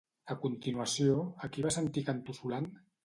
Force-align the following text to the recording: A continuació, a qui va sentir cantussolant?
A 0.35 0.37
continuació, 0.45 1.19
a 1.45 1.51
qui 1.57 1.67
va 1.67 1.73
sentir 1.77 2.05
cantussolant? 2.09 2.69